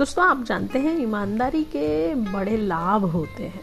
दोस्तों, 0.00 0.24
आप 0.24 0.42
जानते 0.42 0.78
हैं, 0.78 0.98
ईमानदारी 0.98 1.64
के 1.64 2.14
बड़े 2.14 2.56
लाभ 2.56 3.04
होते 3.04 3.42
हैं। 3.42 3.60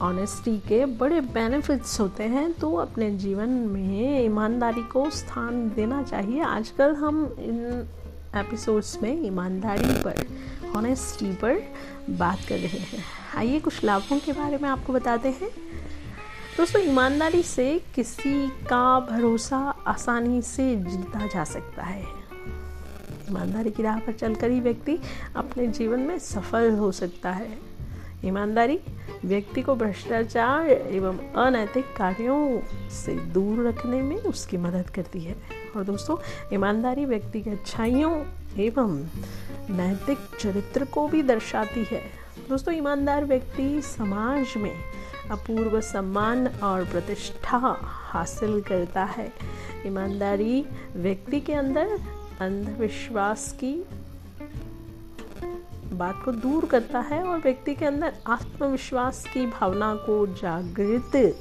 ऑनेस्टी 0.00 0.58
के 0.58 0.84
बड़े 0.84 1.20
बेनिफिट्स 1.20 2.00
होते 2.00 2.22
हैं। 2.22 2.52
तो 2.52 2.74
अपने 2.74 3.10
जीवन 3.10 3.48
में 3.48 4.24
ईमानदारी 4.24 4.82
को 4.82 5.10
स्थान 5.10 5.72
देना 5.76 6.02
चाहिए। 6.02 6.42
आजकल 6.42 6.94
हम 6.94 7.36
इन 7.38 7.88
एपिसोड्स 8.34 9.02
में 9.02 9.26
ईमानदारी 9.26 10.02
पर 10.02 10.26
ऑनेस्टी 10.76 11.32
पर 11.32 11.54
बात 12.10 12.38
कर 12.48 12.54
रहे 12.54 12.78
हैं। 12.78 13.04
आइए, 13.36 13.60
कुछ 13.60 13.84
लाभों 13.84 14.18
के 14.18 14.32
बारे 14.32 14.58
में 14.58 14.68
आपको 14.68 14.92
बताते 14.92 15.28
हैं। 15.28 15.50
दोस्तों, 16.56 16.82
ईमानदारी 16.82 17.42
से 17.42 17.84
किसी 17.94 18.48
का 18.48 19.00
भरोसा 19.00 19.74
आसानी 19.86 20.42
से 20.42 20.76
जीता 20.76 21.26
जा 21.26 21.44
सकता 21.44 21.82
है। 21.82 22.22
ईमानदारी 23.30 23.70
की 23.70 23.82
राह 23.82 23.98
पर 23.98 24.12
चलकर 24.12 24.50
ही 24.50 24.60
व्यक्ति 24.60 24.98
अपने 25.36 25.66
जीवन 25.66 26.00
में 26.00 26.18
सफल 26.18 26.70
हो 26.70 26.92
सकता 26.92 27.30
है। 27.30 27.72
ईमानदारी 28.24 28.80
व्यक्ति 29.24 29.62
को 29.62 29.74
भ्रष्टाचार 29.74 30.70
एवं 30.70 31.18
अनैतिक 31.18 31.84
कार्यों 31.84 32.60
से 32.90 33.14
दूर 33.14 33.68
रखने 33.68 34.02
में 34.02 34.16
उसकी 34.16 34.56
मदद 34.56 34.90
करती 34.90 35.20
है। 35.20 35.36
और 35.76 35.84
दोस्तों, 35.84 36.16
ईमानदारी 36.54 37.04
व्यक्ति 37.04 37.40
की 37.40 37.50
अच्छाइयों 37.50 38.24
एवं 38.58 39.04
नैतिक 39.70 40.18
चरित्र 40.40 40.84
को 40.84 41.08
भी 41.08 41.22
दर्शाती 41.22 41.84
है। 41.84 42.02
दोस्तों, 42.48 42.74
ईमानदार 42.74 43.24
व्यक्ति 43.24 43.82
समाज 43.82 44.46
में 44.56 44.74
अपूर्व 45.30 45.80
सम्मान 45.80 46.46
और 46.46 46.84
प्रतिष्ठा 46.84 47.76
हासिल 47.82 48.60
करता 48.60 49.04
है। 49.04 49.32
ईमानदारी 49.86 50.66
व्यक्ति 50.96 51.40
के 51.40 51.52
अंदर 51.52 52.00
अंधविश्वास 52.40 53.56
की 53.64 53.84
बात 55.92 56.22
को 56.24 56.32
दूर 56.32 56.64
करता 56.64 57.00
है 57.00 57.22
और 57.24 57.38
व्यक्ति 57.38 57.74
के 57.74 57.84
अंदर 57.84 58.14
आत्मविश्वास 58.26 59.24
की 59.34 59.46
भावना 59.46 59.94
को 59.94 60.26
जागृत 60.26 61.40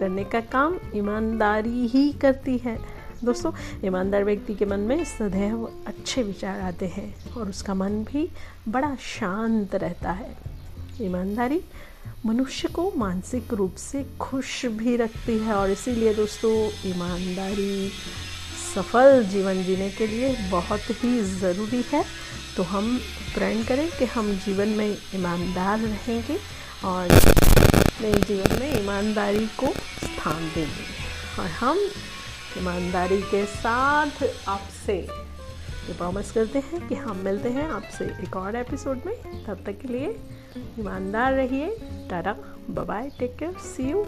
करने 0.00 0.24
का 0.24 0.40
काम 0.40 0.78
ईमानदारी 0.94 1.86
ही 1.86 2.12
करती 2.12 2.58
है। 2.58 2.78
दोस्तों, 3.24 3.52
ईमानदार 3.84 4.24
व्यक्ति 4.24 4.54
के 4.54 4.66
मन 4.66 4.80
में 4.80 5.04
सदैव 5.04 5.84
अच्छे 5.86 6.22
विचार 6.22 6.60
आते 6.60 6.86
हैं 6.86 7.34
और 7.34 7.48
उसका 7.48 7.74
मन 7.74 8.04
भी 8.04 8.30
बड़ा 8.68 8.96
शांत 9.00 9.74
रहता 9.74 10.12
है। 10.12 10.36
ईमानदारी 11.00 11.60
मनुष्य 12.26 12.68
को 12.68 12.92
मानसिक 12.96 13.52
रूप 13.52 13.74
से 13.74 14.06
खुश 14.20 14.66
भी 14.66 14.96
रखती 14.96 15.38
है 15.38 15.54
और 15.54 15.70
इसीलिए 15.70 16.14
दोस्तों, 16.14 16.70
ईमानदारी 16.86 17.90
सफल 18.76 19.24
जीवन 19.24 19.62
जीने 19.62 19.90
के 19.90 20.06
लिए 20.06 20.50
बहुत 20.50 20.80
ही 20.90 21.20
ज़रूरी 21.22 21.84
है। 21.92 22.04
तो 22.56 22.62
हम 22.62 22.98
प्रण 23.34 23.62
करें 23.62 23.88
कि 23.98 24.04
हम 24.04 24.32
जीवन 24.36 24.68
में 24.68 24.96
ईमानदार 25.14 25.78
रहेंगे 25.78 26.38
और 26.84 27.10
अपने 27.10 28.12
जीवन 28.12 28.58
में 28.60 28.82
ईमानदारी 28.82 29.46
को 29.46 29.66
स्थान 29.66 30.48
देंगे। 30.54 31.40
और 31.40 31.46
हम 31.46 31.78
ईमानदारी 32.58 33.20
के 33.22 33.44
साथ 33.46 34.24
आपसे 34.48 34.96
ये 34.96 35.94
प्रॉमिस 35.94 36.32
करते 36.32 36.58
हैं 36.58 36.88
कि 36.88 36.94
हम 36.94 37.16
मिलते 37.16 37.48
हैं 37.48 37.68
आपसे 37.70 38.04
एक 38.04 38.36
और 38.36 38.56
एपिसोड 38.56 39.00
में। 39.06 39.44
तब 39.46 39.64
तक 39.66 39.80
के 39.82 39.88
लिए 39.88 40.16
ईमानदार 40.78 41.32
रहिए। 41.32 41.76
Tata 42.10 42.36
bye 42.70 43.10
take 43.18 43.36
care 43.36 43.58
see 43.64 43.90
you 43.90 44.06